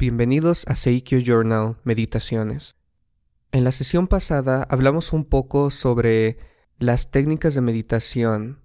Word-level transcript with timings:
Bienvenidos 0.00 0.64
a 0.68 0.76
Seikyo 0.76 1.18
Journal 1.18 1.78
Meditaciones. 1.82 2.76
En 3.50 3.64
la 3.64 3.72
sesión 3.72 4.06
pasada 4.06 4.62
hablamos 4.70 5.12
un 5.12 5.24
poco 5.24 5.72
sobre 5.72 6.38
las 6.78 7.10
técnicas 7.10 7.56
de 7.56 7.62
meditación. 7.62 8.60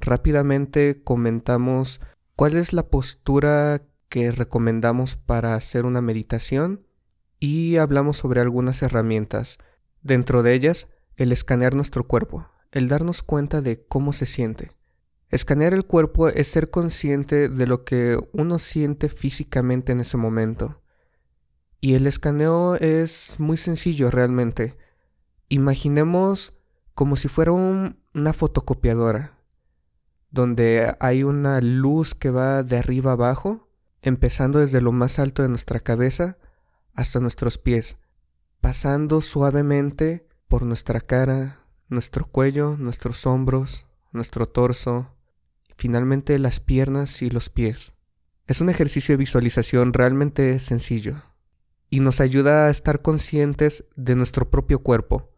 Rápidamente 0.00 1.04
comentamos 1.04 2.00
cuál 2.34 2.56
es 2.56 2.72
la 2.72 2.88
postura 2.88 3.82
que 4.08 4.32
recomendamos 4.32 5.14
para 5.14 5.54
hacer 5.54 5.86
una 5.86 6.00
meditación 6.00 6.84
y 7.38 7.76
hablamos 7.76 8.16
sobre 8.16 8.40
algunas 8.40 8.82
herramientas. 8.82 9.58
Dentro 10.02 10.42
de 10.42 10.54
ellas, 10.54 10.88
el 11.14 11.30
escanear 11.30 11.76
nuestro 11.76 12.08
cuerpo, 12.08 12.44
el 12.72 12.88
darnos 12.88 13.22
cuenta 13.22 13.60
de 13.60 13.86
cómo 13.86 14.12
se 14.12 14.26
siente. 14.26 14.72
Escanear 15.28 15.74
el 15.74 15.84
cuerpo 15.84 16.28
es 16.28 16.46
ser 16.46 16.70
consciente 16.70 17.48
de 17.48 17.66
lo 17.66 17.84
que 17.84 18.18
uno 18.32 18.58
siente 18.60 19.08
físicamente 19.08 19.90
en 19.90 20.00
ese 20.00 20.16
momento. 20.16 20.80
Y 21.80 21.94
el 21.94 22.06
escaneo 22.06 22.76
es 22.76 23.34
muy 23.38 23.56
sencillo 23.56 24.10
realmente. 24.10 24.78
Imaginemos 25.48 26.54
como 26.94 27.16
si 27.16 27.26
fuera 27.28 27.52
una 27.52 28.32
fotocopiadora, 28.32 29.38
donde 30.30 30.96
hay 31.00 31.24
una 31.24 31.60
luz 31.60 32.14
que 32.14 32.30
va 32.30 32.62
de 32.62 32.78
arriba 32.78 33.12
abajo, 33.12 33.68
empezando 34.02 34.60
desde 34.60 34.80
lo 34.80 34.92
más 34.92 35.18
alto 35.18 35.42
de 35.42 35.48
nuestra 35.48 35.80
cabeza 35.80 36.38
hasta 36.94 37.18
nuestros 37.18 37.58
pies, 37.58 37.98
pasando 38.60 39.20
suavemente 39.20 40.26
por 40.46 40.62
nuestra 40.62 41.00
cara, 41.00 41.66
nuestro 41.88 42.26
cuello, 42.26 42.76
nuestros 42.78 43.26
hombros, 43.26 43.86
nuestro 44.12 44.46
torso, 44.46 45.15
finalmente 45.76 46.38
las 46.38 46.60
piernas 46.60 47.22
y 47.22 47.30
los 47.30 47.50
pies. 47.50 47.92
Es 48.46 48.60
un 48.60 48.68
ejercicio 48.68 49.12
de 49.12 49.18
visualización 49.18 49.92
realmente 49.92 50.58
sencillo 50.58 51.22
y 51.90 52.00
nos 52.00 52.20
ayuda 52.20 52.66
a 52.66 52.70
estar 52.70 53.02
conscientes 53.02 53.84
de 53.94 54.16
nuestro 54.16 54.50
propio 54.50 54.80
cuerpo, 54.80 55.30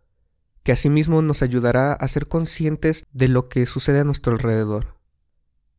que 0.63 0.73
asimismo 0.73 1.23
nos 1.23 1.43
ayudará 1.43 1.93
a 1.93 2.09
ser 2.09 2.27
conscientes 2.27 3.05
de 3.13 3.29
lo 3.29 3.49
que 3.49 3.67
sucede 3.67 4.01
a 4.01 4.05
nuestro 4.05 4.33
alrededor. 4.33 4.99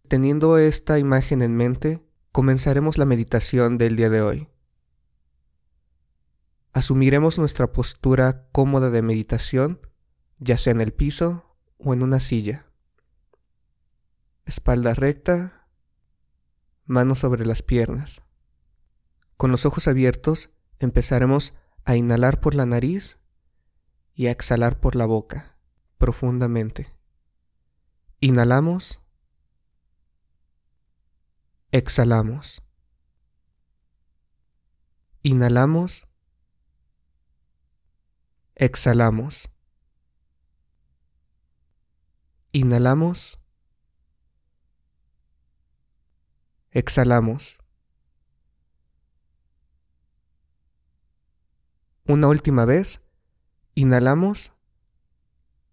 Teniendo 0.08 0.58
esta 0.58 1.00
imagen 1.00 1.42
en 1.42 1.56
mente, 1.56 2.04
comenzaremos 2.32 2.98
la 2.98 3.06
meditación 3.06 3.78
del 3.78 3.96
día 3.96 4.10
de 4.10 4.22
hoy. 4.22 4.48
Asumiremos 6.74 7.38
nuestra 7.40 7.72
postura 7.72 8.48
cómoda 8.52 8.90
de 8.90 9.02
meditación, 9.02 9.80
ya 10.40 10.58
sea 10.58 10.72
en 10.72 10.82
el 10.82 10.94
piso 10.94 11.58
o 11.78 11.94
en 11.94 12.04
una 12.04 12.20
silla 12.20 12.69
espalda 14.50 14.96
recta, 14.96 15.68
manos 16.86 17.20
sobre 17.20 17.46
las 17.46 17.62
piernas. 17.62 18.24
Con 19.38 19.52
los 19.52 19.66
ojos 19.66 19.88
abiertos 19.88 20.50
empezaremos 20.80 21.54
a 21.86 21.96
inhalar 21.96 22.42
por 22.42 22.56
la 22.56 22.66
nariz 22.66 23.20
y 24.14 24.28
a 24.28 24.32
exhalar 24.32 24.80
por 24.80 24.96
la 24.96 25.06
boca 25.06 25.58
profundamente. 25.98 26.88
Inhalamos, 28.20 29.02
exhalamos. 31.72 32.64
Inhalamos, 35.22 36.08
exhalamos. 38.56 39.50
Inhalamos, 42.52 43.39
Exhalamos. 46.72 47.60
Una 52.06 52.28
última 52.28 52.66
vez. 52.66 53.02
Inhalamos. 53.76 54.54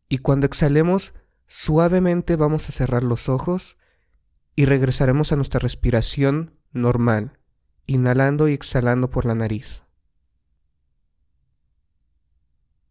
Y 0.08 0.18
cuando 0.18 0.46
exhalemos, 0.46 1.14
suavemente 1.46 2.36
vamos 2.36 2.68
a 2.68 2.72
cerrar 2.72 3.02
los 3.02 3.28
ojos 3.28 3.76
y 4.54 4.64
regresaremos 4.64 5.32
a 5.32 5.36
nuestra 5.36 5.60
respiración 5.60 6.58
normal, 6.72 7.38
inhalando 7.86 8.48
y 8.48 8.54
exhalando 8.54 9.10
por 9.10 9.26
la 9.26 9.34
nariz. 9.34 9.82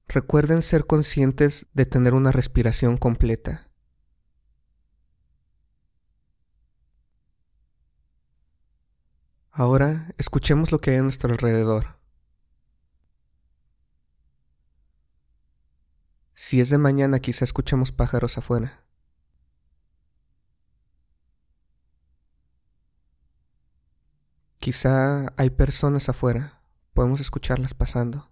Recuerden 0.07 0.61
ser 0.61 0.85
conscientes 0.85 1.65
de 1.73 1.85
tener 1.85 2.13
una 2.13 2.31
respiración 2.31 2.97
completa. 2.97 3.64
Ahora 9.57 10.11
escuchemos 10.17 10.73
lo 10.73 10.79
que 10.79 10.91
hay 10.91 10.97
a 10.97 11.01
nuestro 11.01 11.31
alrededor. 11.31 11.97
Si 16.33 16.59
es 16.59 16.69
de 16.69 16.77
mañana 16.77 17.19
quizá 17.19 17.45
escuchemos 17.45 17.93
pájaros 17.93 18.37
afuera. 18.37 18.83
Quizá 24.59 25.31
hay 25.37 25.51
personas 25.51 26.09
afuera, 26.09 26.61
podemos 26.93 27.21
escucharlas 27.21 27.73
pasando. 27.73 28.29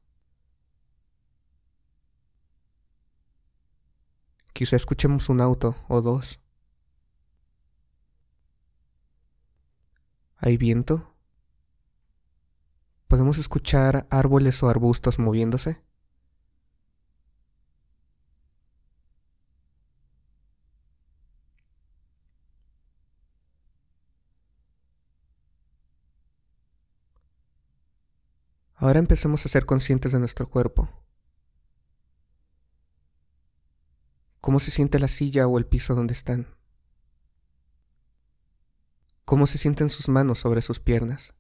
Quizá 4.52 4.76
escuchemos 4.76 5.30
un 5.30 5.40
auto 5.40 5.78
o 5.88 6.02
dos. 6.02 6.42
¿Hay 10.36 10.58
viento? 10.58 11.13
¿Podemos 13.24 13.38
escuchar 13.38 14.06
árboles 14.10 14.62
o 14.64 14.68
arbustos 14.68 15.18
moviéndose? 15.18 15.80
Ahora 28.76 29.00
empecemos 29.00 29.46
a 29.46 29.48
ser 29.48 29.66
conscientes 29.66 30.12
de 30.12 30.20
nuestro 30.20 30.50
cuerpo. 30.50 30.90
¿Cómo 34.42 34.60
se 34.60 34.70
siente 34.70 35.00
la 35.00 35.08
silla 35.08 35.48
o 35.48 35.58
el 35.58 35.66
piso 35.66 35.96
donde 35.96 36.12
están? 36.12 36.58
¿Cómo 39.24 39.48
se 39.48 39.58
sienten 39.58 39.90
sus 39.90 40.10
manos 40.10 40.40
sobre 40.40 40.62
sus 40.62 40.82
piernas? 40.82 41.34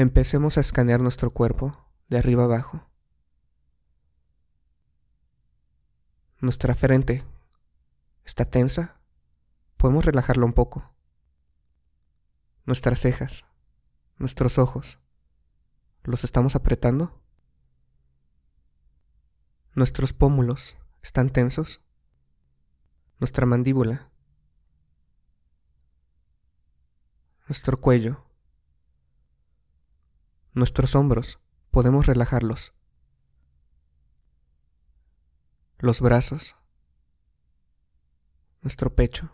Empecemos 0.00 0.56
a 0.56 0.62
escanear 0.62 0.98
nuestro 0.98 1.30
cuerpo 1.30 1.76
de 2.08 2.16
arriba 2.16 2.44
abajo. 2.44 2.88
Nuestra 6.38 6.74
frente 6.74 7.22
está 8.24 8.46
tensa. 8.46 8.98
Podemos 9.76 10.06
relajarlo 10.06 10.46
un 10.46 10.54
poco. 10.54 10.94
Nuestras 12.64 12.98
cejas, 13.00 13.44
nuestros 14.16 14.56
ojos, 14.56 14.98
¿los 16.02 16.24
estamos 16.24 16.56
apretando? 16.56 17.22
Nuestros 19.74 20.14
pómulos 20.14 20.78
están 21.02 21.28
tensos. 21.28 21.82
Nuestra 23.18 23.44
mandíbula. 23.44 24.10
Nuestro 27.46 27.76
cuello 27.76 28.29
nuestros 30.52 30.94
hombros, 30.94 31.40
podemos 31.70 32.06
relajarlos. 32.06 32.74
Los 35.78 36.00
brazos, 36.00 36.56
nuestro 38.62 38.94
pecho, 38.94 39.30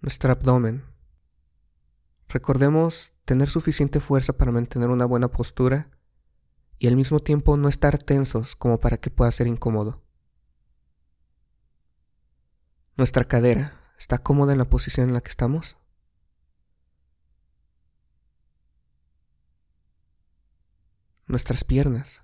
nuestro 0.00 0.32
abdomen. 0.32 0.84
Recordemos 2.28 3.14
tener 3.24 3.48
suficiente 3.48 4.00
fuerza 4.00 4.32
para 4.32 4.52
mantener 4.52 4.90
una 4.90 5.06
buena 5.06 5.28
postura 5.28 5.90
y 6.78 6.88
al 6.88 6.96
mismo 6.96 7.20
tiempo 7.20 7.56
no 7.56 7.68
estar 7.68 7.98
tensos 7.98 8.56
como 8.56 8.80
para 8.80 8.96
que 8.96 9.10
pueda 9.10 9.30
ser 9.30 9.46
incómodo. 9.46 10.02
Nuestra 12.96 13.24
cadera 13.24 13.80
está 13.96 14.18
cómoda 14.18 14.52
en 14.52 14.58
la 14.58 14.68
posición 14.68 15.08
en 15.08 15.14
la 15.14 15.20
que 15.20 15.30
estamos. 15.30 15.76
Nuestras 21.32 21.64
piernas. 21.64 22.22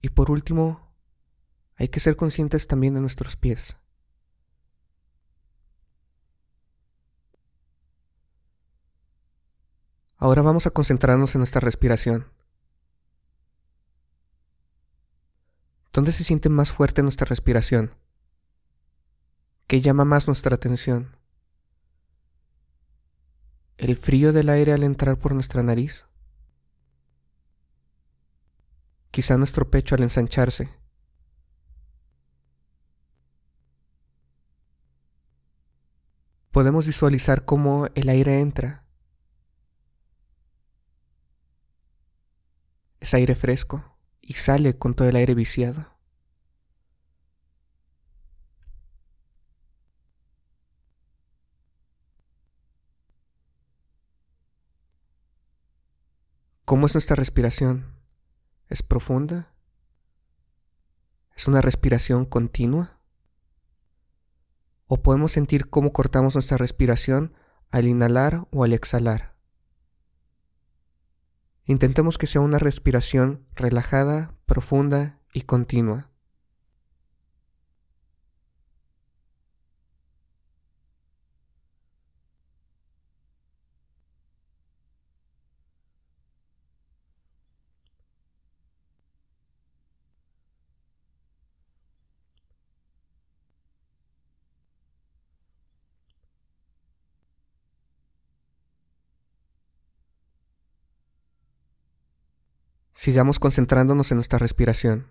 Y 0.00 0.08
por 0.08 0.30
último, 0.30 0.94
hay 1.76 1.88
que 1.88 2.00
ser 2.00 2.16
conscientes 2.16 2.66
también 2.66 2.94
de 2.94 3.00
nuestros 3.00 3.36
pies. 3.36 3.76
Ahora 10.16 10.42
vamos 10.42 10.66
a 10.66 10.70
concentrarnos 10.70 11.34
en 11.34 11.40
nuestra 11.40 11.60
respiración. 11.60 12.26
¿Dónde 15.92 16.12
se 16.12 16.24
siente 16.24 16.48
más 16.48 16.70
fuerte 16.70 17.02
nuestra 17.02 17.24
respiración? 17.24 17.94
¿Qué 19.66 19.80
llama 19.80 20.04
más 20.04 20.26
nuestra 20.26 20.54
atención? 20.54 21.16
¿El 23.76 23.96
frío 23.96 24.32
del 24.32 24.50
aire 24.50 24.72
al 24.72 24.82
entrar 24.82 25.18
por 25.18 25.34
nuestra 25.34 25.62
nariz? 25.62 26.04
Quizá 29.10 29.36
nuestro 29.36 29.70
pecho 29.70 29.94
al 29.94 30.02
ensancharse. 30.02 30.68
Podemos 36.52 36.86
visualizar 36.86 37.44
cómo 37.44 37.86
el 37.94 38.08
aire 38.08 38.40
entra. 38.40 38.84
Es 43.00 43.14
aire 43.14 43.34
fresco 43.34 43.96
y 44.20 44.34
sale 44.34 44.76
con 44.76 44.94
todo 44.94 45.08
el 45.08 45.16
aire 45.16 45.34
viciado. 45.34 45.86
¿Cómo 56.64 56.86
es 56.86 56.94
nuestra 56.94 57.16
respiración? 57.16 57.99
¿Es 58.70 58.84
profunda? 58.84 59.52
¿Es 61.34 61.48
una 61.48 61.60
respiración 61.60 62.24
continua? 62.24 63.00
¿O 64.86 65.02
podemos 65.02 65.32
sentir 65.32 65.68
cómo 65.68 65.92
cortamos 65.92 66.36
nuestra 66.36 66.56
respiración 66.56 67.34
al 67.72 67.88
inhalar 67.88 68.46
o 68.52 68.62
al 68.62 68.72
exhalar? 68.72 69.34
Intentemos 71.64 72.16
que 72.16 72.28
sea 72.28 72.42
una 72.42 72.60
respiración 72.60 73.44
relajada, 73.56 74.36
profunda 74.46 75.18
y 75.34 75.42
continua. 75.42 76.09
Sigamos 103.02 103.38
concentrándonos 103.38 104.10
en 104.10 104.16
nuestra 104.16 104.38
respiración. 104.38 105.06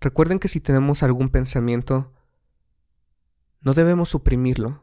Recuerden 0.00 0.40
que 0.40 0.48
si 0.48 0.60
tenemos 0.60 1.04
algún 1.04 1.28
pensamiento, 1.28 2.12
no 3.60 3.74
debemos 3.74 4.08
suprimirlo, 4.08 4.82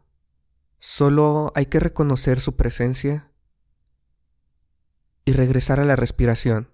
solo 0.79 1.51
hay 1.53 1.65
que 1.65 1.81
reconocer 1.81 2.39
su 2.39 2.55
presencia 2.55 3.29
y 5.25 5.33
regresar 5.33 5.81
a 5.81 5.85
la 5.85 5.97
respiración. 5.97 6.70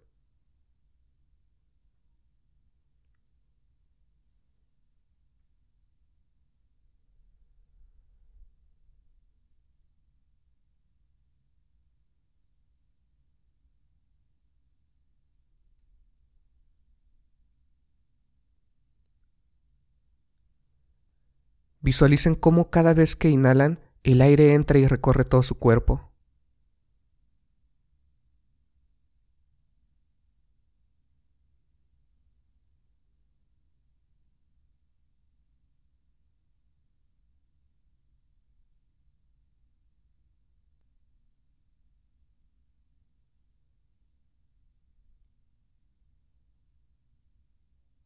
Visualicen 21.87 22.35
cómo 22.35 22.69
cada 22.69 22.93
vez 22.93 23.15
que 23.15 23.29
inhalan, 23.29 23.79
el 24.03 24.19
aire 24.19 24.53
entra 24.55 24.77
y 24.77 24.87
recorre 24.87 25.23
todo 25.23 25.41
su 25.41 25.55
cuerpo. 25.55 26.11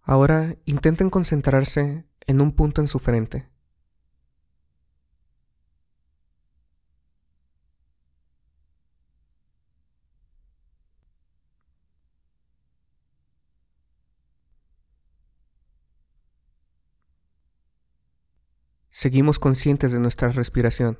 Ahora 0.04 0.56
intenten 0.66 1.10
concentrarse 1.10 2.06
en 2.28 2.42
un 2.42 2.52
punto 2.52 2.82
en 2.82 2.88
su 2.88 3.00
frente. 3.00 3.50
Seguimos 19.02 19.40
conscientes 19.40 19.92
de 19.92 20.00
nuestra 20.00 20.30
respiración. 20.30 21.00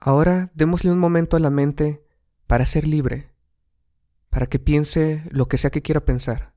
Ahora 0.00 0.50
démosle 0.54 0.90
un 0.90 0.98
momento 0.98 1.36
a 1.36 1.40
la 1.40 1.50
mente 1.50 2.02
para 2.46 2.64
ser 2.64 2.86
libre, 2.86 3.34
para 4.30 4.46
que 4.46 4.58
piense 4.58 5.24
lo 5.30 5.46
que 5.46 5.58
sea 5.58 5.70
que 5.70 5.82
quiera 5.82 6.04
pensar. 6.06 6.54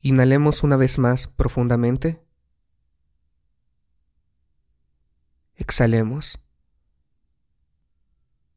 Inhalemos 0.00 0.62
una 0.62 0.76
vez 0.76 0.98
más 0.98 1.26
profundamente. 1.26 2.22
Exhalemos. 5.56 6.38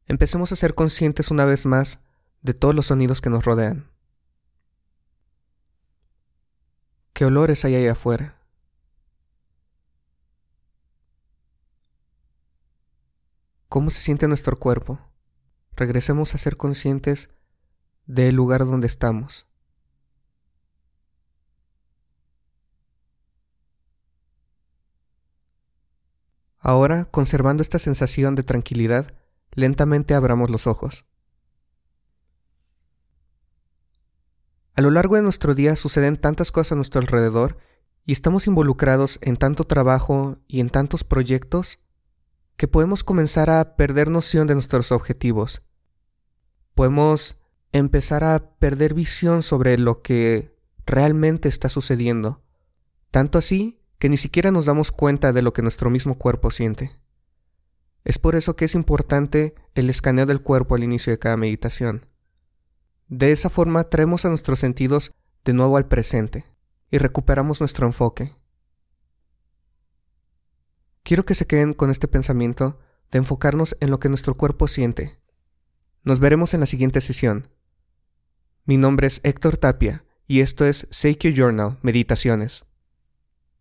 Empecemos 0.06 0.52
a 0.52 0.56
ser 0.56 0.74
conscientes 0.74 1.30
una 1.30 1.44
vez 1.44 1.66
más 1.66 2.00
de 2.42 2.54
todos 2.54 2.74
los 2.74 2.86
sonidos 2.86 3.20
que 3.20 3.30
nos 3.30 3.44
rodean. 3.44 3.90
¿Qué 7.12 7.24
olores 7.24 7.64
hay 7.64 7.74
ahí 7.74 7.86
afuera? 7.88 8.38
¿Cómo 13.68 13.90
se 13.90 14.00
siente 14.00 14.28
nuestro 14.28 14.58
cuerpo? 14.58 15.00
Regresemos 15.74 16.34
a 16.34 16.38
ser 16.38 16.56
conscientes 16.56 17.30
del 18.06 18.34
lugar 18.34 18.66
donde 18.66 18.86
estamos. 18.86 19.46
Ahora, 26.62 27.06
conservando 27.06 27.60
esta 27.60 27.80
sensación 27.80 28.36
de 28.36 28.44
tranquilidad, 28.44 29.12
lentamente 29.50 30.14
abramos 30.14 30.48
los 30.48 30.68
ojos. 30.68 31.04
A 34.74 34.80
lo 34.80 34.92
largo 34.92 35.16
de 35.16 35.22
nuestro 35.22 35.54
día 35.54 35.74
suceden 35.74 36.16
tantas 36.16 36.52
cosas 36.52 36.72
a 36.72 36.76
nuestro 36.76 37.00
alrededor 37.00 37.58
y 38.06 38.12
estamos 38.12 38.46
involucrados 38.46 39.18
en 39.22 39.36
tanto 39.36 39.64
trabajo 39.64 40.38
y 40.46 40.60
en 40.60 40.70
tantos 40.70 41.02
proyectos 41.02 41.80
que 42.56 42.68
podemos 42.68 43.02
comenzar 43.02 43.50
a 43.50 43.76
perder 43.76 44.08
noción 44.08 44.46
de 44.46 44.54
nuestros 44.54 44.92
objetivos. 44.92 45.62
Podemos 46.74 47.36
empezar 47.72 48.22
a 48.22 48.56
perder 48.58 48.94
visión 48.94 49.42
sobre 49.42 49.78
lo 49.78 50.00
que 50.00 50.56
realmente 50.86 51.48
está 51.48 51.68
sucediendo, 51.68 52.40
tanto 53.10 53.38
así 53.38 53.81
que 54.02 54.08
ni 54.08 54.16
siquiera 54.16 54.50
nos 54.50 54.66
damos 54.66 54.90
cuenta 54.90 55.32
de 55.32 55.42
lo 55.42 55.52
que 55.52 55.62
nuestro 55.62 55.88
mismo 55.88 56.18
cuerpo 56.18 56.50
siente. 56.50 56.90
Es 58.02 58.18
por 58.18 58.34
eso 58.34 58.56
que 58.56 58.64
es 58.64 58.74
importante 58.74 59.54
el 59.76 59.88
escaneo 59.88 60.26
del 60.26 60.42
cuerpo 60.42 60.74
al 60.74 60.82
inicio 60.82 61.12
de 61.12 61.20
cada 61.20 61.36
meditación. 61.36 62.06
De 63.06 63.30
esa 63.30 63.48
forma 63.48 63.84
traemos 63.84 64.24
a 64.24 64.28
nuestros 64.28 64.58
sentidos 64.58 65.12
de 65.44 65.52
nuevo 65.52 65.76
al 65.76 65.86
presente 65.86 66.44
y 66.90 66.98
recuperamos 66.98 67.60
nuestro 67.60 67.86
enfoque. 67.86 68.32
Quiero 71.04 71.24
que 71.24 71.36
se 71.36 71.46
queden 71.46 71.72
con 71.72 71.92
este 71.92 72.08
pensamiento 72.08 72.80
de 73.12 73.18
enfocarnos 73.18 73.76
en 73.78 73.92
lo 73.92 74.00
que 74.00 74.08
nuestro 74.08 74.36
cuerpo 74.36 74.66
siente. 74.66 75.20
Nos 76.02 76.18
veremos 76.18 76.54
en 76.54 76.58
la 76.60 76.66
siguiente 76.66 77.00
sesión. 77.00 77.46
Mi 78.64 78.78
nombre 78.78 79.06
es 79.06 79.20
Héctor 79.22 79.58
Tapia 79.58 80.04
y 80.26 80.40
esto 80.40 80.64
es 80.66 80.88
Seikyo 80.90 81.30
Journal 81.30 81.78
Meditaciones. 81.82 82.64